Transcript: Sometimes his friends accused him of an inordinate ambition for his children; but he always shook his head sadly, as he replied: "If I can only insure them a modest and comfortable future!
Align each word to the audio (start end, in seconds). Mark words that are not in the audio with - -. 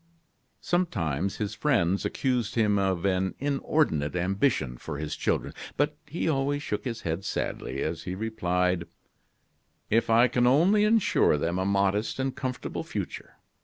Sometimes 0.61 1.35
his 1.35 1.53
friends 1.53 2.05
accused 2.05 2.55
him 2.55 2.79
of 2.79 3.05
an 3.05 3.35
inordinate 3.37 4.15
ambition 4.15 4.79
for 4.79 4.97
his 4.97 5.15
children; 5.15 5.53
but 5.77 5.95
he 6.07 6.27
always 6.27 6.63
shook 6.63 6.85
his 6.85 7.01
head 7.01 7.23
sadly, 7.23 7.83
as 7.83 8.01
he 8.05 8.15
replied: 8.15 8.87
"If 9.91 10.09
I 10.09 10.27
can 10.27 10.47
only 10.47 10.85
insure 10.85 11.37
them 11.37 11.59
a 11.59 11.65
modest 11.65 12.17
and 12.17 12.35
comfortable 12.35 12.83
future! 12.83 13.35